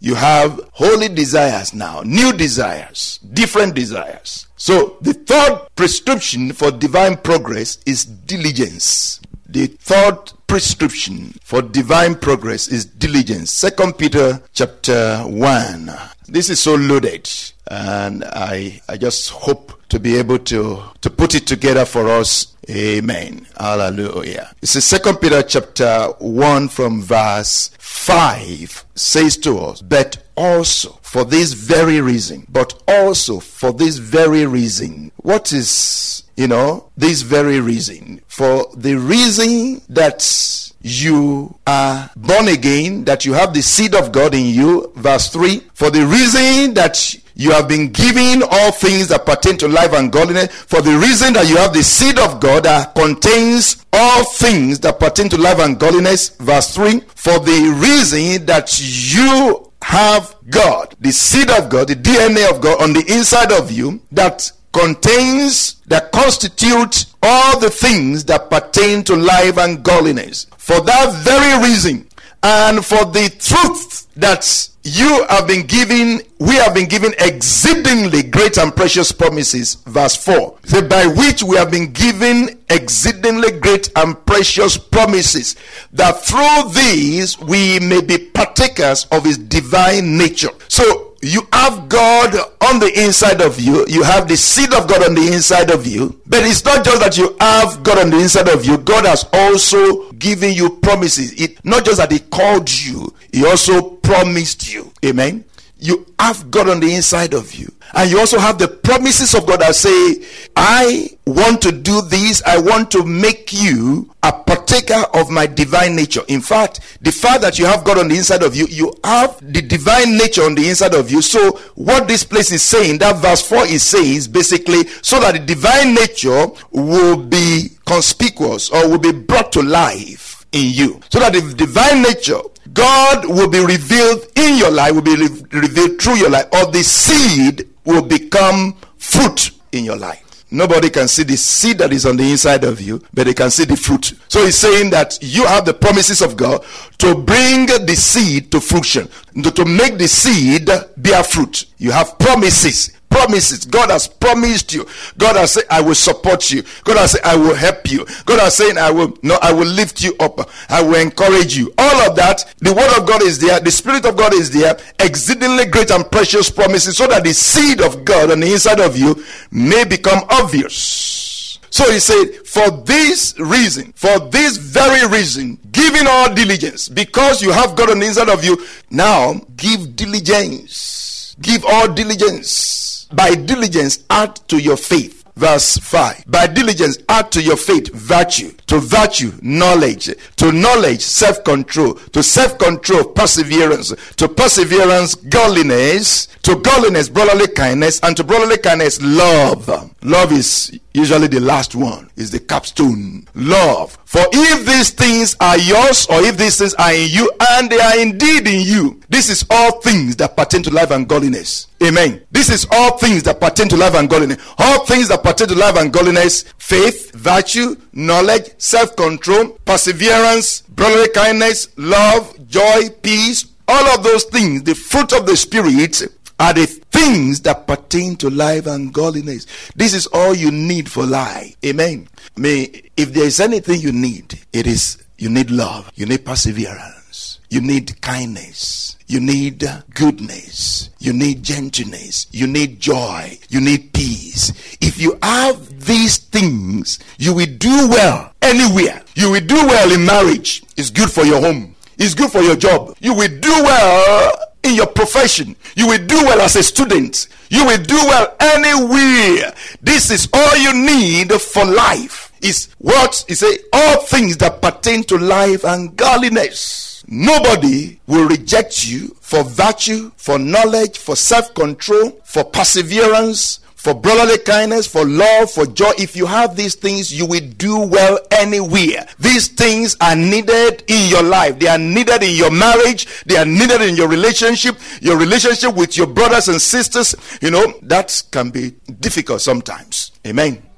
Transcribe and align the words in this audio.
You 0.00 0.14
have 0.14 0.60
holy 0.72 1.08
desires 1.08 1.74
now, 1.74 2.02
new 2.04 2.32
desires, 2.32 3.18
different 3.32 3.74
desires. 3.74 4.46
So 4.56 4.96
the 5.00 5.14
third 5.14 5.66
prescription 5.74 6.52
for 6.52 6.70
divine 6.70 7.16
progress 7.16 7.78
is 7.84 8.04
diligence. 8.04 9.20
The 9.48 9.66
third 9.66 10.32
prescription 10.46 11.34
for 11.42 11.62
divine 11.62 12.16
progress 12.16 12.68
is 12.68 12.84
diligence. 12.84 13.50
Second 13.50 13.96
Peter 13.96 14.42
chapter 14.52 15.20
1. 15.20 15.90
This 16.26 16.50
is 16.50 16.60
so 16.60 16.74
loaded 16.74 17.28
and 17.70 18.24
I 18.24 18.82
I 18.88 18.96
just 18.98 19.30
hope 19.30 19.72
to 19.88 19.98
be 19.98 20.16
able 20.16 20.38
to 20.40 20.82
to 21.00 21.10
put 21.10 21.34
it 21.34 21.46
together 21.46 21.86
for 21.86 22.08
us. 22.08 22.54
Amen. 22.68 23.46
Hallelujah. 23.58 24.52
It's 24.60 24.74
in 24.74 24.82
Second 24.82 25.16
Peter 25.16 25.42
chapter 25.42 26.12
1 26.18 26.68
from 26.68 27.00
verse 27.00 27.70
5 27.78 28.84
says 28.94 29.38
to 29.38 29.58
us, 29.58 29.80
but 29.80 30.18
also 30.36 30.98
for 31.02 31.24
this 31.24 31.54
very 31.54 32.00
reason, 32.00 32.46
but 32.50 32.82
also 32.86 33.40
for 33.40 33.72
this 33.72 33.96
very 33.96 34.44
reason. 34.44 35.10
What 35.16 35.52
is, 35.52 36.24
you 36.38 36.46
know, 36.46 36.88
this 36.96 37.22
very 37.22 37.58
reason? 37.58 38.20
For 38.28 38.64
the 38.76 38.94
reason 38.94 39.82
that 39.88 40.72
you 40.80 41.58
are 41.66 42.08
born 42.14 42.46
again, 42.46 43.04
that 43.06 43.24
you 43.24 43.32
have 43.32 43.52
the 43.52 43.60
seed 43.60 43.92
of 43.92 44.12
God 44.12 44.34
in 44.34 44.46
you, 44.46 44.92
verse 44.94 45.30
3, 45.30 45.58
for 45.74 45.90
the 45.90 46.06
reason 46.06 46.74
that 46.74 47.12
you 47.34 47.50
have 47.50 47.66
been 47.66 47.90
given 47.90 48.44
all 48.48 48.70
things 48.70 49.08
that 49.08 49.26
pertain 49.26 49.58
to 49.58 49.66
life 49.66 49.92
and 49.92 50.12
godliness 50.12 50.52
for 50.52 50.80
the 50.80 50.96
reason 50.96 51.32
that 51.32 51.48
you 51.48 51.56
have 51.56 51.72
the 51.72 51.82
seed 51.82 52.18
of 52.20 52.38
God 52.38 52.64
that 52.64 52.94
contains 52.94 53.84
all 53.92 54.24
things 54.24 54.78
that 54.80 55.00
pertain 55.00 55.28
to 55.30 55.38
life 55.38 55.58
and 55.58 55.78
godliness. 55.78 56.30
Verse 56.36 56.72
3 56.72 57.00
For 57.16 57.40
the 57.40 57.76
reason 57.80 58.46
that 58.46 58.80
you 58.80 59.72
have 59.82 60.36
God, 60.50 60.94
the 61.00 61.10
seed 61.10 61.50
of 61.50 61.68
God, 61.68 61.88
the 61.88 61.94
DNA 61.94 62.48
of 62.48 62.60
God 62.60 62.80
on 62.80 62.92
the 62.92 63.04
inside 63.08 63.52
of 63.52 63.72
you 63.72 64.00
that 64.12 64.52
contains, 64.72 65.76
that 65.86 66.12
constitute 66.12 67.06
all 67.22 67.58
the 67.58 67.70
things 67.70 68.24
that 68.26 68.50
pertain 68.50 69.02
to 69.04 69.16
life 69.16 69.58
and 69.58 69.82
godliness. 69.82 70.46
For 70.56 70.80
that 70.80 71.12
very 71.24 71.68
reason, 71.68 72.08
and 72.42 72.84
for 72.84 73.04
the 73.04 73.30
truth 73.40 74.06
that 74.14 74.68
you 74.84 75.26
have 75.28 75.46
been 75.46 75.66
given, 75.66 76.22
we 76.38 76.54
have 76.54 76.74
been 76.74 76.88
given 76.88 77.12
exceedingly 77.18 78.22
great 78.22 78.58
and 78.58 78.74
precious 78.74 79.10
promises. 79.10 79.74
Verse 79.86 80.16
4. 80.16 80.58
Say, 80.64 80.86
by 80.86 81.06
which 81.06 81.42
we 81.42 81.56
have 81.56 81.70
been 81.70 81.92
given 81.92 82.58
exceedingly 82.70 83.58
great 83.58 83.90
and 83.96 84.24
precious 84.24 84.76
promises, 84.76 85.56
that 85.92 86.22
through 86.24 86.72
these 86.72 87.38
we 87.40 87.80
may 87.80 88.00
be 88.00 88.18
partakers 88.18 89.06
of 89.10 89.24
his 89.24 89.38
divine 89.38 90.16
nature. 90.16 90.50
So, 90.68 91.07
you 91.22 91.42
have 91.52 91.88
God 91.88 92.34
on 92.60 92.78
the 92.78 92.92
inside 93.04 93.40
of 93.40 93.58
you, 93.60 93.84
you 93.88 94.02
have 94.02 94.28
the 94.28 94.36
seed 94.36 94.72
of 94.72 94.88
God 94.88 95.02
on 95.02 95.14
the 95.14 95.32
inside 95.32 95.70
of 95.70 95.86
you, 95.86 96.20
but 96.26 96.44
it's 96.44 96.64
not 96.64 96.84
just 96.84 97.00
that 97.00 97.18
you 97.18 97.36
have 97.40 97.82
God 97.82 97.98
on 97.98 98.10
the 98.10 98.18
inside 98.18 98.48
of 98.48 98.64
you, 98.64 98.78
God 98.78 99.04
has 99.06 99.24
also 99.32 100.12
given 100.12 100.52
you 100.52 100.70
promises. 100.78 101.32
It 101.40 101.64
not 101.64 101.84
just 101.84 101.98
that 101.98 102.12
He 102.12 102.20
called 102.20 102.70
you, 102.70 103.12
He 103.32 103.44
also 103.44 103.80
promised 103.82 104.72
you. 104.72 104.92
Amen. 105.04 105.44
You 105.78 106.06
have 106.18 106.50
God 106.50 106.68
on 106.68 106.80
the 106.80 106.94
inside 106.94 107.34
of 107.34 107.54
you. 107.54 107.72
And 107.94 108.10
you 108.10 108.18
also 108.18 108.38
have 108.38 108.58
the 108.58 108.68
promises 108.68 109.34
of 109.34 109.46
God 109.46 109.60
that 109.60 109.74
say, 109.74 110.24
I 110.56 111.10
want 111.26 111.62
to 111.62 111.72
do 111.72 112.02
this. 112.02 112.42
I 112.44 112.58
want 112.58 112.90
to 112.92 113.04
make 113.04 113.52
you 113.52 114.10
a 114.22 114.32
partaker 114.32 115.04
of 115.14 115.30
my 115.30 115.46
divine 115.46 115.96
nature. 115.96 116.22
In 116.28 116.40
fact, 116.40 116.80
the 117.00 117.12
fact 117.12 117.42
that 117.42 117.58
you 117.58 117.66
have 117.66 117.84
God 117.84 117.98
on 117.98 118.08
the 118.08 118.16
inside 118.16 118.42
of 118.42 118.54
you, 118.54 118.66
you 118.66 118.92
have 119.04 119.38
the 119.40 119.62
divine 119.62 120.16
nature 120.16 120.42
on 120.42 120.54
the 120.54 120.68
inside 120.68 120.94
of 120.94 121.10
you. 121.10 121.22
So, 121.22 121.52
what 121.74 122.08
this 122.08 122.24
place 122.24 122.52
is 122.52 122.62
saying, 122.62 122.98
that 122.98 123.16
verse 123.16 123.46
4 123.46 123.66
is 123.66 123.82
saying, 123.82 124.16
is 124.16 124.28
basically 124.28 124.86
so 125.02 125.20
that 125.20 125.32
the 125.32 125.40
divine 125.40 125.94
nature 125.94 126.46
will 126.70 127.16
be 127.16 127.70
conspicuous 127.86 128.70
or 128.70 128.88
will 128.88 128.98
be 128.98 129.12
brought 129.12 129.52
to 129.52 129.62
life 129.62 130.46
in 130.52 130.72
you. 130.72 131.00
So 131.10 131.20
that 131.20 131.32
the 131.32 131.54
divine 131.54 132.02
nature 132.02 132.40
God 132.72 133.24
will 133.24 133.48
be 133.48 133.64
revealed 133.64 134.26
in 134.36 134.58
your 134.58 134.70
life, 134.70 134.92
will 134.92 135.02
be 135.02 135.16
re- 135.16 135.42
revealed 135.52 136.00
through 136.00 136.16
your 136.16 136.30
life, 136.30 136.46
or 136.52 136.70
the 136.70 136.82
seed 136.82 137.68
will 137.88 138.02
become 138.02 138.74
fruit 138.98 139.50
in 139.72 139.82
your 139.82 139.96
life. 139.96 140.44
Nobody 140.50 140.90
can 140.90 141.08
see 141.08 141.22
the 141.24 141.36
seed 141.36 141.78
that 141.78 141.92
is 141.92 142.06
on 142.06 142.16
the 142.16 142.30
inside 142.30 142.64
of 142.64 142.80
you, 142.80 143.02
but 143.12 143.26
they 143.26 143.34
can 143.34 143.50
see 143.50 143.64
the 143.64 143.76
fruit. 143.76 144.12
So 144.28 144.44
he's 144.44 144.56
saying 144.56 144.90
that 144.90 145.18
you 145.20 145.46
have 145.46 145.64
the 145.64 145.74
promises 145.74 146.22
of 146.22 146.36
God 146.36 146.64
to 146.98 147.14
bring 147.14 147.66
the 147.66 147.94
seed 147.96 148.50
to 148.52 148.60
fruition, 148.60 149.08
to, 149.42 149.64
make 149.64 149.98
the 149.98 150.08
seed 150.08 150.68
bear 150.96 151.22
fruit. 151.22 151.66
You 151.78 151.90
have 151.92 152.18
promises 152.18 152.97
promises. 153.10 153.64
God 153.64 153.90
has 153.90 154.06
promised 154.06 154.72
you. 154.72 154.86
God 155.16 155.36
has 155.36 155.52
said, 155.52 155.64
I 155.70 155.80
will 155.80 155.94
support 155.94 156.50
you. 156.50 156.62
God 156.84 156.98
has 156.98 157.12
said, 157.12 157.22
I 157.24 157.36
will 157.36 157.54
help 157.54 157.90
you. 157.90 158.06
God 158.24 158.40
has 158.40 158.56
said, 158.56 158.76
I 158.76 158.90
will, 158.90 159.16
no, 159.22 159.38
I 159.42 159.52
will 159.52 159.66
lift 159.66 160.02
you 160.02 160.14
up. 160.20 160.48
I 160.68 160.82
will 160.82 161.00
encourage 161.00 161.56
you. 161.56 161.72
All 161.78 162.10
of 162.10 162.16
that, 162.16 162.54
the 162.58 162.72
word 162.72 162.98
of 162.98 163.06
God 163.06 163.22
is 163.22 163.38
there. 163.38 163.60
The 163.60 163.70
spirit 163.70 164.06
of 164.06 164.16
God 164.16 164.34
is 164.34 164.50
there. 164.50 164.78
Exceedingly 164.98 165.66
great 165.66 165.90
and 165.90 166.10
precious 166.10 166.50
promises 166.50 166.96
so 166.96 167.06
that 167.06 167.24
the 167.24 167.34
seed 167.34 167.80
of 167.80 168.04
God 168.04 168.30
on 168.30 168.40
the 168.40 168.52
inside 168.52 168.80
of 168.80 168.96
you 168.96 169.22
may 169.50 169.84
become 169.84 170.24
obvious. 170.30 171.58
So 171.70 171.90
he 171.92 172.00
said, 172.00 172.46
for 172.46 172.70
this 172.70 173.38
reason, 173.38 173.92
for 173.92 174.18
this 174.30 174.56
very 174.56 175.06
reason, 175.08 175.58
giving 175.70 176.06
all 176.08 176.32
diligence, 176.34 176.88
because 176.88 177.42
you 177.42 177.52
have 177.52 177.76
God 177.76 177.90
on 177.90 178.00
the 178.00 178.06
inside 178.06 178.30
of 178.30 178.42
you, 178.42 178.64
now 178.90 179.34
give 179.56 179.94
diligence. 179.94 181.36
Give 181.40 181.64
all 181.66 181.92
diligence 181.92 182.77
by 183.12 183.34
diligence 183.34 184.04
add 184.10 184.36
to 184.48 184.58
your 184.60 184.76
faith. 184.76 185.18
Verse 185.36 185.78
5. 185.78 186.24
By 186.26 186.48
diligence 186.48 186.98
add 187.08 187.30
to 187.30 187.40
your 187.40 187.56
faith 187.56 187.94
virtue. 187.94 188.50
To 188.66 188.80
virtue, 188.80 189.32
knowledge. 189.40 190.10
To 190.36 190.50
knowledge, 190.50 191.00
self 191.00 191.44
control. 191.44 191.94
To 191.94 192.24
self 192.24 192.58
control, 192.58 193.04
perseverance. 193.04 193.94
To 194.16 194.28
perseverance, 194.28 195.14
godliness. 195.14 196.26
To 196.42 196.56
godliness, 196.56 197.08
brotherly 197.08 197.46
kindness. 197.46 198.00
And 198.02 198.16
to 198.16 198.24
brotherly 198.24 198.58
kindness, 198.58 199.00
love. 199.00 199.68
Love 200.02 200.32
is 200.32 200.76
usually 200.98 201.28
the 201.28 201.40
last 201.40 201.74
one, 201.74 202.10
is 202.16 202.30
the 202.30 202.40
capstone. 202.40 203.26
Love. 203.34 203.96
For 204.04 204.22
if 204.32 204.66
these 204.66 204.90
things 204.90 205.36
are 205.40 205.56
yours, 205.58 206.06
or 206.10 206.20
if 206.20 206.36
these 206.36 206.58
things 206.58 206.74
are 206.74 206.92
in 206.92 207.08
you, 207.10 207.30
and 207.52 207.70
they 207.70 207.80
are 207.80 207.98
indeed 207.98 208.46
in 208.46 208.60
you, 208.60 209.00
this 209.08 209.28
is 209.28 209.46
all 209.48 209.80
things 209.80 210.16
that 210.16 210.36
pertain 210.36 210.62
to 210.64 210.70
life 210.70 210.90
and 210.90 211.08
godliness. 211.08 211.68
Amen. 211.82 212.22
This 212.30 212.50
is 212.50 212.66
all 212.70 212.98
things 212.98 213.22
that 213.22 213.40
pertain 213.40 213.68
to 213.68 213.76
life 213.76 213.94
and 213.94 214.10
godliness. 214.10 214.38
All 214.58 214.84
things 214.84 215.08
that 215.08 215.22
pertain 215.22 215.48
to 215.48 215.54
life 215.54 215.76
and 215.76 215.92
godliness 215.92 216.42
faith, 216.58 217.12
virtue, 217.14 217.76
knowledge, 217.92 218.50
self 218.58 218.94
control, 218.96 219.50
perseverance, 219.64 220.62
brotherly 220.62 221.08
kindness, 221.10 221.68
love, 221.76 222.36
joy, 222.48 222.88
peace. 223.02 223.46
All 223.70 223.86
of 223.88 224.02
those 224.02 224.24
things, 224.24 224.62
the 224.62 224.74
fruit 224.74 225.12
of 225.12 225.26
the 225.26 225.36
Spirit, 225.36 226.02
are 226.38 226.52
the 226.52 226.66
things 226.66 227.40
that 227.42 227.66
pertain 227.66 228.16
to 228.16 228.30
life 228.30 228.66
and 228.66 228.92
godliness. 228.92 229.46
This 229.74 229.94
is 229.94 230.06
all 230.08 230.34
you 230.34 230.50
need 230.50 230.90
for 230.90 231.04
life. 231.04 231.56
Amen. 231.64 232.08
May 232.36 232.82
if 232.96 233.12
there 233.12 233.24
is 233.24 233.40
anything 233.40 233.80
you 233.80 233.92
need, 233.92 234.40
it 234.52 234.66
is 234.66 235.02
you 235.16 235.28
need 235.28 235.50
love, 235.50 235.90
you 235.96 236.06
need 236.06 236.24
perseverance, 236.24 237.40
you 237.50 237.60
need 237.60 238.00
kindness, 238.00 238.96
you 239.08 239.18
need 239.18 239.64
goodness, 239.94 240.90
you 240.98 241.12
need 241.12 241.42
gentleness, 241.42 242.26
you 242.30 242.46
need 242.46 242.78
joy, 242.78 243.36
you 243.48 243.60
need 243.60 243.92
peace. 243.92 244.50
If 244.80 245.00
you 245.00 245.18
have 245.22 245.84
these 245.84 246.18
things, 246.18 247.00
you 247.18 247.34
will 247.34 247.52
do 247.58 247.88
well 247.88 248.32
anywhere. 248.42 249.02
You 249.14 249.32
will 249.32 249.44
do 249.44 249.56
well 249.56 249.92
in 249.92 250.04
marriage. 250.06 250.62
It's 250.76 250.90
good 250.90 251.10
for 251.10 251.24
your 251.24 251.40
home. 251.40 251.74
It's 251.98 252.14
good 252.14 252.30
for 252.30 252.42
your 252.42 252.54
job. 252.54 252.96
You 253.00 253.14
will 253.14 253.40
do 253.40 253.50
well 253.50 254.32
in 254.68 254.74
your 254.74 254.86
profession. 254.86 255.56
You 255.74 255.88
will 255.88 256.04
do 256.06 256.16
well 256.24 256.40
as 256.40 256.56
a 256.56 256.62
student. 256.62 257.28
You 257.50 257.64
will 257.64 257.82
do 257.82 257.96
well 257.96 258.36
anywhere. 258.40 259.54
This 259.80 260.10
is 260.10 260.28
all 260.32 260.56
you 260.56 260.74
need 260.74 261.32
for 261.32 261.64
life. 261.64 262.32
Is 262.40 262.68
what 262.78 263.24
is 263.26 263.40
say 263.40 263.58
all 263.72 264.00
things 264.02 264.36
that 264.36 264.62
pertain 264.62 265.02
to 265.04 265.18
life 265.18 265.64
and 265.64 265.96
godliness. 265.96 267.02
Nobody 267.08 267.98
will 268.06 268.28
reject 268.28 268.86
you 268.86 269.16
for 269.20 269.42
virtue, 269.42 270.12
for 270.16 270.38
knowledge, 270.38 270.98
for 270.98 271.16
self 271.16 271.52
control, 271.54 272.20
for 272.24 272.44
perseverance, 272.44 273.58
for 273.88 273.94
brotherly 273.94 274.36
kindness, 274.36 274.86
for 274.86 275.06
love, 275.06 275.50
for 275.50 275.64
joy. 275.64 275.90
If 275.96 276.14
you 276.14 276.26
have 276.26 276.54
these 276.54 276.74
things, 276.74 277.10
you 277.10 277.24
will 277.24 277.48
do 277.56 277.78
well 277.86 278.18
anywhere. 278.30 279.06
These 279.18 279.48
things 279.48 279.96
are 280.02 280.14
needed 280.14 280.84
in 280.88 281.08
your 281.08 281.22
life. 281.22 281.58
They 281.58 281.68
are 281.68 281.78
needed 281.78 282.22
in 282.22 282.36
your 282.36 282.50
marriage. 282.50 283.06
They 283.24 283.38
are 283.38 283.46
needed 283.46 283.80
in 283.80 283.96
your 283.96 284.08
relationship, 284.08 284.76
your 285.00 285.16
relationship 285.16 285.74
with 285.74 285.96
your 285.96 286.06
brothers 286.06 286.48
and 286.48 286.60
sisters. 286.60 287.14
You 287.40 287.50
know, 287.50 287.78
that 287.80 288.24
can 288.30 288.50
be 288.50 288.72
difficult 289.00 289.40
sometimes. 289.40 290.12
Amen. 290.26 290.62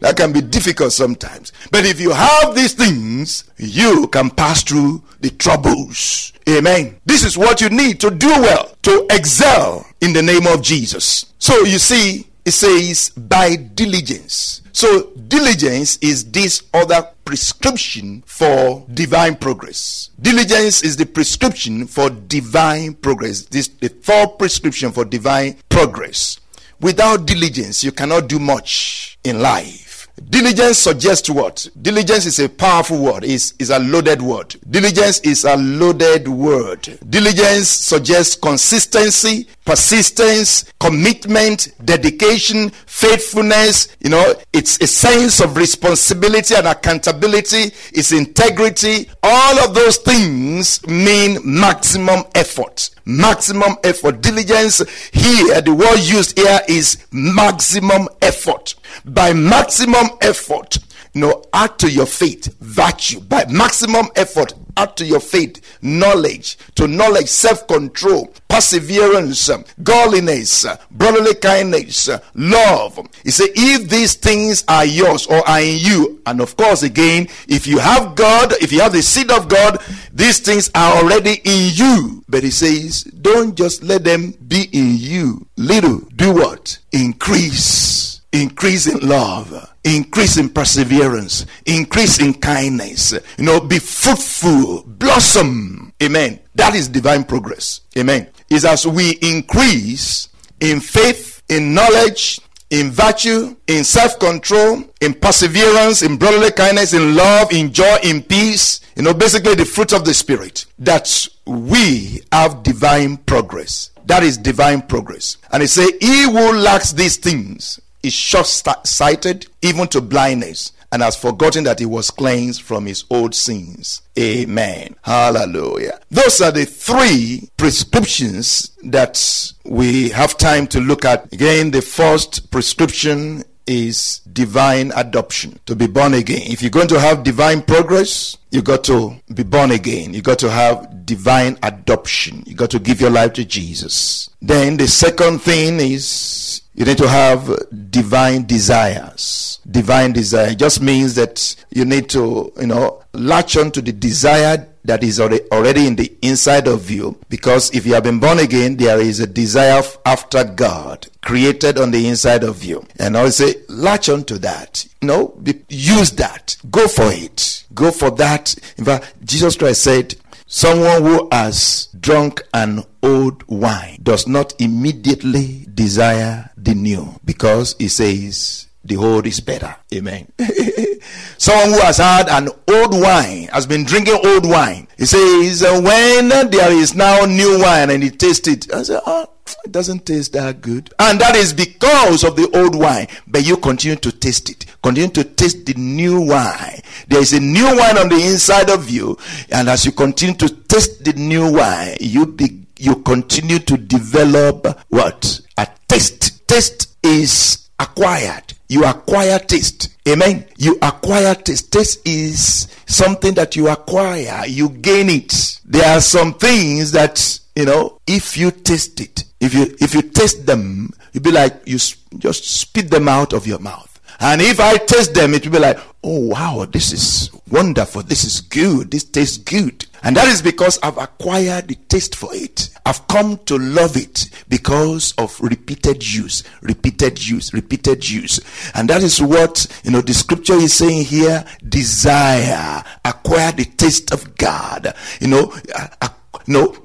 that 0.00 0.14
can 0.16 0.32
be 0.32 0.40
difficult 0.40 0.92
sometimes. 0.92 1.52
But 1.72 1.84
if 1.84 2.00
you 2.00 2.12
have 2.12 2.54
these 2.54 2.74
things, 2.74 3.50
you 3.56 4.08
can 4.08 4.30
pass 4.30 4.62
through 4.62 5.02
the 5.20 5.30
troubles. 5.30 6.32
Amen. 6.48 7.00
This 7.06 7.24
is 7.24 7.38
what 7.38 7.60
you 7.60 7.68
need 7.68 8.00
to 8.00 8.10
do 8.10 8.28
well, 8.28 8.74
to 8.82 9.06
excel 9.10 9.86
in 10.00 10.12
the 10.12 10.22
name 10.22 10.46
of 10.46 10.62
Jesus. 10.62 11.26
So 11.38 11.64
you 11.64 11.78
see, 11.78 12.26
it 12.44 12.52
says 12.52 13.10
by 13.10 13.56
diligence. 13.56 14.60
So 14.72 15.10
diligence 15.28 15.98
is 15.98 16.30
this 16.30 16.62
other 16.74 17.08
prescription 17.24 18.22
for 18.26 18.84
divine 18.92 19.36
progress. 19.36 20.10
Diligence 20.20 20.82
is 20.82 20.96
the 20.96 21.06
prescription 21.06 21.86
for 21.86 22.10
divine 22.10 22.94
progress. 22.94 23.46
This 23.46 23.68
the 23.68 23.88
third 23.88 24.38
prescription 24.38 24.92
for 24.92 25.04
divine 25.04 25.56
progress. 25.68 26.38
Without 26.80 27.24
diligence, 27.24 27.82
you 27.82 27.92
cannot 27.92 28.28
do 28.28 28.38
much 28.38 29.18
in 29.24 29.40
life. 29.40 29.83
Diligence 30.22 30.78
suggests 30.78 31.28
what? 31.28 31.66
Diligence 31.80 32.26
is 32.26 32.38
a 32.38 32.48
powerful 32.48 32.98
word, 32.98 33.24
is 33.24 33.54
is 33.58 33.70
a 33.70 33.80
loaded 33.80 34.22
word. 34.22 34.54
Diligence 34.70 35.18
is 35.20 35.44
a 35.44 35.56
loaded 35.56 36.28
word. 36.28 36.98
Diligence 37.08 37.68
suggests 37.68 38.36
consistency, 38.36 39.48
persistence, 39.64 40.72
commitment, 40.78 41.68
dedication, 41.84 42.70
faithfulness. 42.86 43.88
You 44.00 44.10
know, 44.10 44.34
it's 44.52 44.80
a 44.80 44.86
sense 44.86 45.40
of 45.40 45.56
responsibility 45.56 46.54
and 46.54 46.68
accountability, 46.68 47.72
it's 47.92 48.12
integrity. 48.12 49.10
All 49.22 49.58
of 49.58 49.74
those 49.74 49.96
things 49.98 50.86
mean 50.86 51.38
maximum 51.44 52.22
effort. 52.36 52.90
Maximum 53.04 53.76
effort. 53.82 54.20
Diligence 54.22 54.78
here, 55.10 55.60
the 55.60 55.74
word 55.74 55.98
used 55.98 56.38
here 56.38 56.60
is 56.68 57.04
maximum 57.10 58.08
effort 58.22 58.76
by 59.04 59.32
maximum 59.32 60.03
effort 60.20 60.78
you 61.14 61.20
know 61.20 61.44
add 61.52 61.78
to 61.78 61.90
your 61.90 62.06
faith 62.06 62.54
virtue. 62.60 63.20
By 63.20 63.44
maximum 63.46 64.06
effort 64.16 64.52
add 64.76 64.96
to 64.96 65.04
your 65.04 65.20
faith 65.20 65.78
knowledge. 65.80 66.58
To 66.74 66.88
knowledge 66.88 67.28
self-control 67.28 68.34
perseverance 68.48 69.48
godliness 69.82 70.66
brotherly 70.90 71.34
kindness 71.34 72.10
love. 72.34 72.98
He 73.22 73.30
said 73.30 73.50
if 73.54 73.88
these 73.88 74.14
things 74.14 74.64
are 74.66 74.84
yours 74.84 75.26
or 75.26 75.48
are 75.48 75.60
in 75.60 75.78
you 75.78 76.20
and 76.26 76.40
of 76.40 76.56
course 76.56 76.82
again 76.82 77.28
if 77.48 77.66
you 77.66 77.78
have 77.78 78.16
god 78.16 78.52
if 78.60 78.72
you 78.72 78.80
have 78.80 78.92
the 78.92 79.02
seed 79.02 79.30
of 79.30 79.48
god 79.48 79.80
these 80.12 80.40
things 80.40 80.70
are 80.74 80.96
already 80.96 81.40
in 81.44 81.70
you. 81.74 82.24
But 82.28 82.42
he 82.42 82.50
says 82.50 83.04
don't 83.04 83.56
just 83.56 83.84
let 83.84 84.02
them 84.02 84.32
be 84.32 84.68
in 84.72 84.96
you. 84.96 85.46
Little 85.56 86.00
do 86.16 86.34
what? 86.34 86.78
Increase 86.92 87.93
increase 88.34 88.86
in 88.86 88.98
love, 89.08 89.72
increase 89.84 90.36
in 90.36 90.48
perseverance, 90.48 91.46
increase 91.64 92.18
in 92.18 92.34
kindness. 92.34 93.12
You 93.38 93.44
know, 93.44 93.60
be 93.60 93.78
fruitful, 93.78 94.82
blossom. 94.86 95.92
Amen. 96.02 96.40
That 96.56 96.74
is 96.74 96.88
divine 96.88 97.24
progress. 97.24 97.80
Amen. 97.96 98.28
Is 98.50 98.64
as 98.64 98.86
we 98.86 99.12
increase 99.22 100.28
in 100.60 100.80
faith, 100.80 101.42
in 101.48 101.74
knowledge, 101.74 102.40
in 102.70 102.90
virtue, 102.90 103.56
in 103.68 103.84
self 103.84 104.18
control, 104.18 104.82
in 105.00 105.14
perseverance, 105.14 106.02
in 106.02 106.16
brotherly 106.16 106.50
kindness, 106.50 106.92
in 106.92 107.14
love, 107.14 107.52
in 107.52 107.72
joy, 107.72 107.96
in 108.02 108.22
peace. 108.22 108.80
You 108.96 109.02
know, 109.02 109.14
basically 109.14 109.54
the 109.54 109.64
fruit 109.64 109.92
of 109.92 110.04
the 110.04 110.14
Spirit. 110.14 110.66
That 110.78 111.28
we 111.46 112.22
have 112.32 112.62
divine 112.64 113.18
progress. 113.18 113.90
That 114.06 114.22
is 114.22 114.36
divine 114.36 114.82
progress. 114.82 115.38
And 115.52 115.62
he 115.62 115.66
say, 115.66 115.86
He 116.00 116.24
who 116.24 116.52
lacks 116.52 116.92
these 116.92 117.16
things 117.16 117.80
is 118.04 118.12
short 118.12 118.46
sighted, 118.46 119.46
even 119.62 119.88
to 119.88 120.00
blindness, 120.00 120.72
and 120.92 121.02
has 121.02 121.16
forgotten 121.16 121.64
that 121.64 121.80
he 121.80 121.86
was 121.86 122.10
cleansed 122.10 122.62
from 122.62 122.86
his 122.86 123.04
old 123.10 123.34
sins. 123.34 124.02
Amen. 124.18 124.94
Hallelujah. 125.02 125.98
Those 126.10 126.40
are 126.40 126.52
the 126.52 126.66
three 126.66 127.48
prescriptions 127.56 128.70
that 128.84 129.52
we 129.64 130.10
have 130.10 130.38
time 130.38 130.68
to 130.68 130.80
look 130.80 131.04
at. 131.04 131.32
Again, 131.32 131.72
the 131.72 131.82
first 131.82 132.50
prescription 132.52 133.42
is 133.66 134.18
divine 134.32 134.92
adoption 134.94 135.58
to 135.66 135.74
be 135.74 135.86
born 135.86 136.14
again. 136.14 136.42
If 136.44 136.62
you're 136.62 136.70
going 136.70 136.88
to 136.88 137.00
have 137.00 137.22
divine 137.22 137.62
progress, 137.62 138.36
you 138.50 138.62
got 138.62 138.84
to 138.84 139.16
be 139.32 139.42
born 139.42 139.70
again. 139.70 140.14
You 140.14 140.22
got 140.22 140.38
to 140.40 140.50
have 140.50 141.06
divine 141.06 141.58
adoption. 141.62 142.42
You 142.46 142.54
got 142.54 142.70
to 142.70 142.78
give 142.78 143.00
your 143.00 143.10
life 143.10 143.32
to 143.34 143.44
Jesus. 143.44 144.28
Then 144.40 144.76
the 144.76 144.88
second 144.88 145.40
thing 145.40 145.80
is 145.80 146.62
you 146.74 146.84
need 146.84 146.98
to 146.98 147.08
have 147.08 147.50
divine 147.90 148.44
desires. 148.46 149.60
Divine 149.70 150.12
desire 150.12 150.54
just 150.54 150.82
means 150.82 151.14
that 151.14 151.56
you 151.70 151.84
need 151.84 152.08
to, 152.10 152.52
you 152.60 152.66
know, 152.66 153.02
latch 153.12 153.56
on 153.56 153.70
to 153.72 153.80
the 153.80 153.92
desire 153.92 154.68
that 154.84 155.02
is 155.02 155.20
already 155.20 155.86
in 155.86 155.96
the 155.96 156.12
inside 156.22 156.68
of 156.68 156.90
you. 156.90 157.18
Because 157.28 157.74
if 157.74 157.86
you 157.86 157.94
have 157.94 158.04
been 158.04 158.20
born 158.20 158.38
again, 158.38 158.76
there 158.76 159.00
is 159.00 159.20
a 159.20 159.26
desire 159.26 159.82
after 160.04 160.44
God 160.44 161.08
created 161.22 161.78
on 161.78 161.90
the 161.90 162.06
inside 162.06 162.44
of 162.44 162.62
you. 162.62 162.84
And 162.98 163.16
I 163.16 163.28
say, 163.30 163.54
latch 163.68 164.08
on 164.08 164.24
to 164.24 164.38
that. 164.40 164.86
You 165.00 165.08
know, 165.08 165.42
use 165.68 166.10
that. 166.12 166.56
Go 166.70 166.86
for 166.86 167.10
it. 167.10 167.64
Go 167.74 167.90
for 167.90 168.10
that. 168.12 168.54
In 168.76 168.84
fact, 168.84 169.14
Jesus 169.24 169.56
Christ 169.56 169.82
said, 169.82 170.14
Someone 170.46 171.02
who 171.02 171.28
has 171.32 171.88
drunk 171.98 172.42
an 172.52 172.84
old 173.02 173.42
wine 173.48 173.98
does 174.02 174.28
not 174.28 174.54
immediately 174.60 175.66
desire 175.74 176.50
the 176.56 176.74
new 176.74 177.18
because 177.24 177.74
he 177.78 177.88
says 177.88 178.68
the 178.84 178.96
old 178.96 179.26
is 179.26 179.40
better. 179.40 179.74
Amen. 179.94 180.30
Someone 181.38 181.70
who 181.70 181.80
has 181.80 181.98
had 181.98 182.28
an 182.28 182.48
old 182.68 182.92
wine, 182.92 183.48
has 183.52 183.66
been 183.66 183.84
drinking 183.84 184.18
old 184.24 184.46
wine, 184.46 184.86
he 184.98 185.06
says, 185.06 185.62
uh, 185.62 185.80
when 185.80 186.28
there 186.28 186.72
is 186.72 186.94
now 186.94 187.24
new 187.24 187.60
wine 187.60 187.90
and 187.90 188.02
he 188.02 188.10
tastes 188.10 188.46
it, 188.46 188.72
I 188.72 188.82
say, 188.82 189.00
oh, 189.06 189.26
it 189.64 189.72
doesn't 189.72 190.06
taste 190.06 190.32
that 190.32 190.60
good. 190.60 190.92
And 190.98 191.20
that 191.20 191.36
is 191.36 191.52
because 191.52 192.24
of 192.24 192.36
the 192.36 192.50
old 192.56 192.74
wine. 192.74 193.08
But 193.26 193.46
you 193.46 193.56
continue 193.56 193.96
to 193.96 194.12
taste 194.12 194.50
it. 194.50 194.66
Continue 194.82 195.10
to 195.10 195.24
taste 195.24 195.66
the 195.66 195.74
new 195.74 196.20
wine. 196.20 196.80
There 197.08 197.20
is 197.20 197.32
a 197.32 197.40
new 197.40 197.64
wine 197.64 197.98
on 197.98 198.08
the 198.08 198.22
inside 198.26 198.70
of 198.70 198.88
you. 198.88 199.18
And 199.50 199.68
as 199.68 199.84
you 199.84 199.92
continue 199.92 200.34
to 200.36 200.48
taste 200.48 201.04
the 201.04 201.12
new 201.14 201.52
wine, 201.52 201.96
you 202.00 202.26
be, 202.26 202.66
you 202.78 202.96
continue 202.96 203.58
to 203.60 203.76
develop 203.76 204.78
what? 204.88 205.40
A 205.58 205.68
taste. 205.88 206.46
Taste 206.48 206.96
is 207.02 207.63
acquired. 207.78 208.54
You 208.68 208.84
acquire 208.84 209.38
taste. 209.38 209.96
Amen. 210.08 210.46
You 210.56 210.78
acquire 210.82 211.34
taste. 211.34 211.72
Taste 211.72 212.06
is 212.06 212.68
something 212.86 213.34
that 213.34 213.56
you 213.56 213.68
acquire. 213.68 214.46
You 214.46 214.68
gain 214.68 215.08
it. 215.08 215.60
There 215.64 215.96
are 215.96 216.00
some 216.00 216.34
things 216.34 216.92
that, 216.92 217.40
you 217.56 217.64
know, 217.64 218.00
if 218.06 218.36
you 218.36 218.50
taste 218.50 219.00
it, 219.00 219.24
if 219.40 219.54
you 219.54 219.74
if 219.80 219.94
you 219.94 220.02
taste 220.02 220.46
them, 220.46 220.90
you'll 221.12 221.22
be 221.22 221.30
like 221.30 221.62
you 221.66 221.78
just 222.18 222.44
spit 222.44 222.90
them 222.90 223.08
out 223.08 223.32
of 223.32 223.46
your 223.46 223.58
mouth. 223.58 223.93
And 224.20 224.40
if 224.40 224.60
I 224.60 224.76
taste 224.76 225.14
them, 225.14 225.34
it 225.34 225.44
will 225.44 225.52
be 225.52 225.58
like, 225.58 225.78
oh 226.02 226.28
wow, 226.28 226.66
this 226.70 226.92
is 226.92 227.30
wonderful. 227.50 228.02
This 228.02 228.24
is 228.24 228.40
good. 228.40 228.90
This 228.90 229.04
tastes 229.04 229.38
good. 229.38 229.86
And 230.02 230.16
that 230.16 230.28
is 230.28 230.42
because 230.42 230.78
I've 230.82 230.98
acquired 230.98 231.68
the 231.68 231.76
taste 231.76 232.14
for 232.14 232.28
it. 232.34 232.68
I've 232.84 233.08
come 233.08 233.38
to 233.46 233.56
love 233.56 233.96
it 233.96 234.28
because 234.48 235.14
of 235.16 235.40
repeated 235.40 236.06
use, 236.14 236.44
repeated 236.60 237.26
use, 237.26 237.54
repeated 237.54 238.08
use. 238.08 238.38
And 238.74 238.90
that 238.90 239.02
is 239.02 239.22
what, 239.22 239.66
you 239.82 239.90
know, 239.90 240.02
the 240.02 240.12
scripture 240.12 240.54
is 240.54 240.74
saying 240.74 241.06
here, 241.06 241.44
desire, 241.66 242.84
acquire 243.02 243.52
the 243.52 243.64
taste 243.64 244.12
of 244.12 244.36
God. 244.36 244.94
You 245.20 245.28
know, 245.28 245.54
uh, 245.74 246.08
you 246.46 246.52
know, 246.52 246.76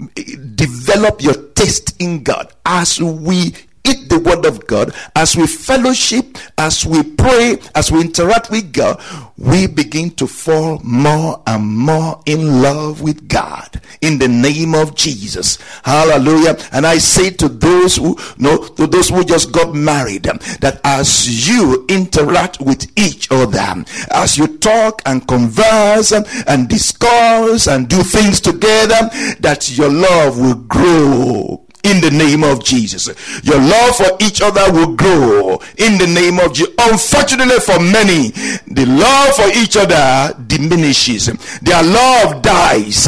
develop 0.55 1.21
your 1.21 1.33
taste 1.33 2.01
in 2.01 2.23
God 2.23 2.53
as 2.65 3.01
we 3.01 3.53
eat 3.85 4.09
the 4.09 4.19
word 4.19 4.45
of 4.45 4.65
God, 4.67 4.93
as 5.15 5.35
we 5.35 5.47
fellowship, 5.47 6.37
as 6.57 6.85
we 6.85 7.03
pray, 7.03 7.57
as 7.75 7.91
we 7.91 8.01
interact 8.01 8.49
with 8.51 8.73
God, 8.73 9.01
we 9.37 9.67
begin 9.67 10.11
to 10.11 10.27
fall 10.27 10.79
more 10.83 11.41
and 11.47 11.65
more 11.65 12.21
in 12.25 12.61
love 12.61 13.01
with 13.01 13.27
God 13.27 13.81
in 14.01 14.19
the 14.19 14.27
name 14.27 14.75
of 14.75 14.95
Jesus. 14.95 15.57
Hallelujah. 15.83 16.57
And 16.71 16.85
I 16.85 16.97
say 16.97 17.29
to 17.31 17.47
those 17.47 17.95
who 17.97 18.17
know, 18.37 18.57
to 18.57 18.87
those 18.87 19.09
who 19.09 19.23
just 19.23 19.51
got 19.51 19.73
married, 19.73 20.23
that 20.23 20.81
as 20.83 21.47
you 21.47 21.85
interact 21.89 22.59
with 22.59 22.91
each 22.97 23.31
other, 23.31 23.83
as 24.11 24.37
you 24.37 24.57
talk 24.57 25.01
and 25.05 25.27
converse 25.27 26.11
and 26.11 26.67
discuss 26.67 27.67
and 27.67 27.87
do 27.87 28.01
things 28.03 28.41
together, 28.41 29.09
that 29.39 29.69
your 29.77 29.89
love 29.89 30.39
will 30.39 30.55
grow 30.55 31.65
in 31.89 32.01
the 32.01 32.11
name 32.11 32.43
of 32.43 32.63
Jesus. 32.63 33.07
Your 33.43 33.59
love 33.59 33.95
for 33.95 34.17
each 34.21 34.41
other 34.41 34.71
will 34.71 34.95
grow 34.95 35.59
in 35.77 35.97
the 35.97 36.07
name 36.07 36.39
of 36.39 36.53
Jesus. 36.53 36.73
Unfortunately 36.79 37.59
for 37.59 37.79
many, 37.79 38.29
the 38.67 38.85
love 38.85 39.35
for 39.35 39.49
each 39.57 39.75
other 39.77 40.33
diminishes. 40.47 41.25
Their 41.61 41.83
love 41.83 42.41
dies. 42.41 43.07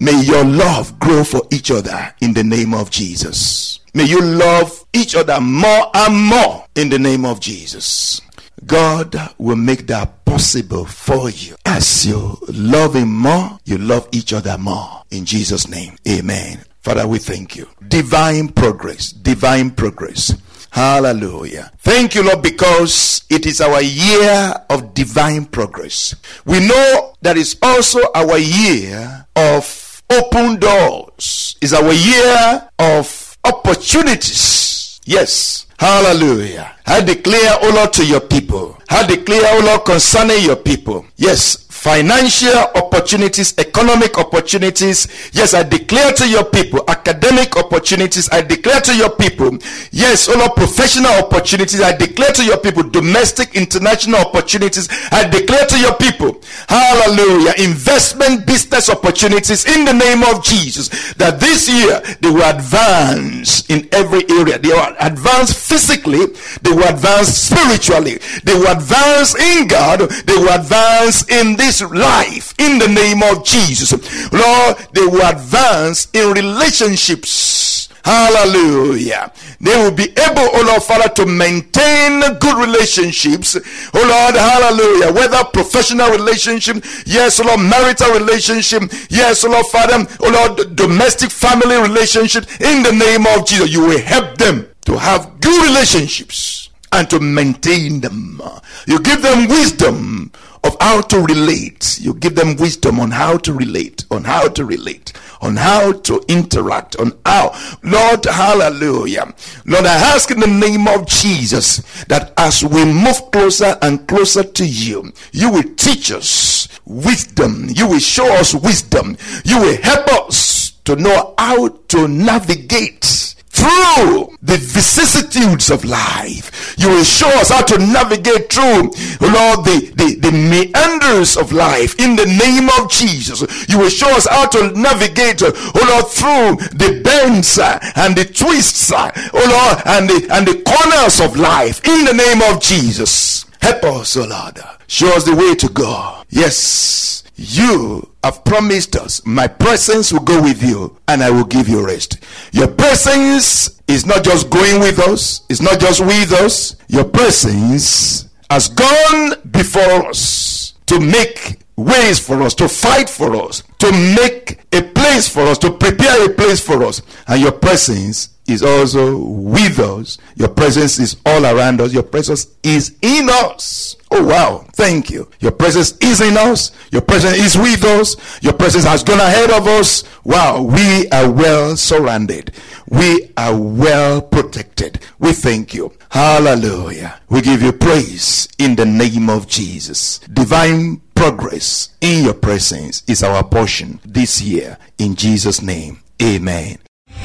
May 0.00 0.20
your 0.22 0.44
love 0.44 0.98
grow 0.98 1.24
for 1.24 1.42
each 1.50 1.70
other 1.70 2.14
in 2.20 2.34
the 2.34 2.44
name 2.44 2.74
of 2.74 2.90
Jesus. 2.90 3.80
May 3.94 4.04
you 4.04 4.20
love 4.20 4.84
each 4.92 5.14
other 5.14 5.40
more 5.40 5.90
and 5.94 6.14
more 6.14 6.66
in 6.74 6.90
the 6.90 6.98
name 6.98 7.24
of 7.24 7.40
Jesus. 7.40 8.20
God 8.66 9.14
will 9.38 9.56
make 9.56 9.86
that 9.86 10.24
possible 10.24 10.84
for 10.84 11.30
you. 11.30 11.54
As 11.64 12.06
you 12.06 12.38
love 12.48 12.94
Him 12.96 13.14
more, 13.14 13.58
you 13.64 13.78
love 13.78 14.08
each 14.12 14.32
other 14.32 14.58
more. 14.58 15.02
In 15.10 15.24
Jesus' 15.24 15.68
name, 15.68 15.96
amen. 16.08 16.64
Father, 16.86 17.08
we 17.08 17.18
thank 17.18 17.56
you. 17.56 17.66
Divine 17.88 18.46
progress, 18.46 19.10
divine 19.10 19.72
progress. 19.72 20.32
Hallelujah. 20.70 21.72
Thank 21.78 22.14
you, 22.14 22.22
Lord, 22.22 22.42
because 22.42 23.24
it 23.28 23.44
is 23.44 23.60
our 23.60 23.82
year 23.82 24.54
of 24.70 24.94
divine 24.94 25.46
progress. 25.46 26.14
We 26.44 26.60
know 26.60 27.14
that 27.22 27.36
it's 27.36 27.56
also 27.60 27.98
our 28.14 28.38
year 28.38 29.26
of 29.34 30.00
open 30.08 30.60
doors. 30.60 31.56
It's 31.60 31.72
our 31.72 31.92
year 31.92 32.68
of 32.78 33.36
opportunities. 33.42 35.00
Yes. 35.04 35.66
Hallelujah. 35.80 36.72
I 36.86 37.00
declare, 37.00 37.58
O 37.62 37.72
Lord, 37.74 37.92
to 37.94 38.06
your 38.06 38.20
people. 38.20 38.78
I 38.88 39.04
declare, 39.04 39.42
O 39.60 39.64
Lord, 39.66 39.84
concerning 39.84 40.40
your 40.44 40.54
people. 40.56 41.04
Yes, 41.16 41.65
financial 41.76 42.56
opportunities, 42.74 43.54
economic 43.58 44.18
opportunities. 44.18 45.06
Yes, 45.32 45.54
I 45.54 45.62
declare 45.62 46.12
to 46.14 46.28
your 46.28 46.44
people, 46.44 46.82
academic 46.88 47.56
opportunities. 47.56 48.28
I 48.32 48.40
declare 48.40 48.80
to 48.80 48.96
your 48.96 49.10
people, 49.10 49.58
yes, 49.92 50.28
all 50.28 50.48
professional 50.50 51.12
opportunities. 51.22 51.80
I 51.80 51.92
declare 51.96 52.32
to 52.32 52.44
your 52.44 52.56
people, 52.58 52.82
domestic, 52.82 53.54
international 53.54 54.20
opportunities. 54.20 54.88
I 55.12 55.28
declare 55.28 55.66
to 55.66 55.78
your 55.78 55.94
people, 55.94 56.40
hallelujah, 56.68 57.52
investment, 57.58 58.46
business 58.46 58.88
opportunities 58.90 59.66
in 59.66 59.84
the 59.84 59.92
name 59.92 60.22
of 60.24 60.42
Jesus. 60.42 60.88
That 61.14 61.38
this 61.38 61.68
year 61.68 62.00
they 62.20 62.30
will 62.30 62.48
advance 62.50 63.68
in 63.68 63.86
every 63.92 64.24
area. 64.30 64.58
They 64.58 64.70
will 64.70 64.96
advance 64.98 65.52
physically, 65.52 66.26
they 66.62 66.72
will 66.72 66.88
advance 66.88 67.28
spiritually, 67.28 68.18
they 68.44 68.54
will 68.54 68.72
advance 68.72 69.36
in 69.36 69.68
God, 69.68 70.00
they 70.26 70.34
will 70.34 70.52
advance 70.52 71.28
in 71.28 71.56
this 71.66 71.82
life 71.82 72.54
in 72.60 72.78
the 72.78 72.86
name 72.86 73.22
of 73.24 73.44
Jesus. 73.44 73.90
Lord, 74.32 74.76
they 74.92 75.04
will 75.04 75.26
advance 75.26 76.06
in 76.12 76.30
relationships. 76.30 77.88
Hallelujah. 78.04 79.32
They 79.60 79.74
will 79.74 79.90
be 79.90 80.04
able, 80.04 80.46
oh 80.54 80.64
Lord 80.64 80.84
Father, 80.84 81.08
to 81.14 81.26
maintain 81.26 82.20
good 82.38 82.56
relationships. 82.56 83.56
Oh 83.92 84.06
Lord, 84.06 84.36
hallelujah. 84.36 85.12
Whether 85.12 85.42
professional 85.52 86.10
relationship, 86.10 86.84
yes, 87.04 87.40
oh 87.40 87.46
Lord, 87.46 87.60
marital 87.62 88.12
relationship, 88.12 88.84
yes, 89.10 89.44
oh 89.44 89.50
Lord 89.50 89.66
Father, 89.66 90.06
oh 90.20 90.30
Lord, 90.30 90.76
domestic 90.76 91.32
family 91.32 91.74
relationship, 91.82 92.44
in 92.60 92.84
the 92.84 92.92
name 92.92 93.26
of 93.26 93.44
Jesus, 93.44 93.72
you 93.72 93.80
will 93.80 93.98
help 93.98 94.38
them 94.38 94.68
to 94.84 94.96
have 94.96 95.40
good 95.40 95.66
relationships 95.66 96.70
and 96.92 97.10
to 97.10 97.18
maintain 97.18 98.00
them. 98.00 98.40
You 98.86 99.00
give 99.00 99.20
them 99.20 99.48
wisdom 99.48 100.30
of 100.66 100.76
how 100.80 101.00
to 101.00 101.20
relate. 101.20 101.98
You 102.00 102.14
give 102.14 102.34
them 102.34 102.56
wisdom 102.56 102.98
on 102.98 103.12
how 103.12 103.38
to 103.38 103.52
relate, 103.52 104.04
on 104.10 104.24
how 104.24 104.48
to 104.48 104.64
relate, 104.64 105.12
on 105.40 105.56
how 105.56 105.92
to 105.92 106.22
interact, 106.28 106.96
on 106.96 107.12
how. 107.24 107.54
Lord, 107.82 108.24
hallelujah. 108.24 109.32
Lord, 109.64 109.86
I 109.86 109.94
ask 110.14 110.30
in 110.30 110.40
the 110.40 110.46
name 110.46 110.88
of 110.88 111.06
Jesus 111.06 111.78
that 112.06 112.32
as 112.36 112.64
we 112.64 112.84
move 112.84 113.30
closer 113.30 113.78
and 113.80 114.06
closer 114.08 114.42
to 114.42 114.66
you, 114.66 115.12
you 115.32 115.50
will 115.52 115.74
teach 115.76 116.10
us 116.10 116.68
wisdom. 116.84 117.66
You 117.68 117.88
will 117.88 118.00
show 118.00 118.32
us 118.34 118.54
wisdom. 118.54 119.16
You 119.44 119.60
will 119.60 119.76
help 119.82 120.08
us 120.26 120.72
to 120.84 120.96
know 120.96 121.34
how 121.38 121.68
to 121.68 122.08
navigate 122.08 123.34
through 123.48 124.35
the 124.46 124.56
vicissitudes 124.56 125.70
of 125.70 125.84
life. 125.84 126.74
You 126.78 126.88
will 126.88 127.04
show 127.04 127.28
us 127.40 127.50
how 127.50 127.62
to 127.62 127.78
navigate 127.78 128.52
through, 128.52 128.94
Lord, 129.20 129.66
the, 129.66 129.92
the, 129.96 130.14
the 130.22 130.32
meanders 130.32 131.36
of 131.36 131.52
life 131.52 131.98
in 131.98 132.16
the 132.16 132.26
name 132.26 132.68
of 132.78 132.90
Jesus. 132.90 133.42
You 133.68 133.78
will 133.78 133.90
show 133.90 134.08
us 134.16 134.26
how 134.26 134.46
to 134.46 134.70
navigate, 134.72 135.42
oh 135.42 135.86
Lord, 135.90 136.06
through 136.06 136.78
the 136.78 137.02
bends 137.02 137.58
uh, 137.58 137.78
and 137.96 138.16
the 138.16 138.24
twists, 138.24 138.92
uh, 138.92 139.10
oh 139.34 139.46
Lord, 139.50 139.82
and 139.84 140.08
the, 140.08 140.34
and 140.34 140.46
the 140.46 140.62
corners 140.62 141.20
of 141.20 141.36
life 141.36 141.84
in 141.86 142.04
the 142.04 142.14
name 142.14 142.40
of 142.52 142.62
Jesus. 142.62 143.46
Help 143.60 143.82
us, 143.84 144.16
oh 144.16 144.26
Lord. 144.26 144.60
Show 144.86 145.08
us 145.08 145.24
the 145.24 145.34
way 145.34 145.56
to 145.56 145.68
go. 145.68 146.22
Yes. 146.30 147.24
You 147.36 148.10
have 148.24 148.44
promised 148.44 148.96
us, 148.96 149.24
my 149.26 149.46
presence 149.46 150.10
will 150.10 150.20
go 150.20 150.42
with 150.42 150.62
you 150.62 150.96
and 151.06 151.22
I 151.22 151.30
will 151.30 151.44
give 151.44 151.68
you 151.68 151.84
rest. 151.84 152.18
Your 152.52 152.66
presence 152.66 153.80
is 153.86 154.06
not 154.06 154.24
just 154.24 154.48
going 154.48 154.80
with 154.80 154.98
us, 154.98 155.42
it's 155.50 155.60
not 155.60 155.78
just 155.78 156.00
with 156.00 156.32
us. 156.32 156.76
Your 156.88 157.04
presence 157.04 158.28
has 158.50 158.68
gone 158.68 159.34
before 159.50 160.06
us 160.06 160.74
to 160.86 160.98
make 160.98 161.58
ways 161.76 162.18
for 162.18 162.40
us, 162.42 162.54
to 162.54 162.68
fight 162.68 163.10
for 163.10 163.36
us, 163.36 163.62
to 163.78 163.92
make 163.92 164.60
a 164.72 164.82
place 164.82 165.28
for 165.28 165.42
us, 165.42 165.58
to 165.58 165.70
prepare 165.70 166.24
a 166.24 166.30
place 166.30 166.60
for 166.60 166.82
us. 166.84 167.02
And 167.28 167.42
your 167.42 167.52
presence 167.52 168.30
is 168.48 168.62
also 168.62 169.16
with 169.16 169.78
us. 169.78 170.18
Your 170.34 170.48
presence 170.48 170.98
is 170.98 171.16
all 171.26 171.44
around 171.44 171.80
us. 171.80 171.92
Your 171.92 172.02
presence 172.02 172.46
is 172.62 172.96
in 173.02 173.28
us. 173.30 173.96
Oh 174.10 174.24
wow. 174.24 174.66
Thank 174.74 175.10
you. 175.10 175.28
Your 175.40 175.52
presence 175.52 175.96
is 175.98 176.20
in 176.20 176.36
us. 176.36 176.70
Your 176.90 177.02
presence 177.02 177.36
is 177.36 177.56
with 177.56 177.84
us. 177.84 178.16
Your 178.42 178.52
presence 178.52 178.84
has 178.84 179.02
gone 179.02 179.20
ahead 179.20 179.50
of 179.50 179.66
us. 179.66 180.04
Wow. 180.24 180.62
We 180.62 181.08
are 181.10 181.30
well 181.30 181.76
surrounded. 181.76 182.52
We 182.88 183.32
are 183.36 183.56
well 183.56 184.22
protected. 184.22 185.00
We 185.18 185.32
thank 185.32 185.74
you. 185.74 185.92
Hallelujah. 186.10 187.20
We 187.28 187.40
give 187.40 187.62
you 187.62 187.72
praise 187.72 188.48
in 188.58 188.76
the 188.76 188.86
name 188.86 189.28
of 189.28 189.48
Jesus. 189.48 190.18
Divine 190.20 191.02
progress 191.14 191.90
in 192.00 192.24
your 192.24 192.34
presence 192.34 193.02
is 193.08 193.22
our 193.22 193.42
portion 193.42 193.98
this 194.04 194.40
year. 194.40 194.78
In 194.98 195.16
Jesus' 195.16 195.60
name. 195.62 196.00
Amen. 196.22 196.85